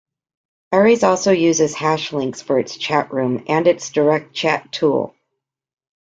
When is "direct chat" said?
3.91-4.71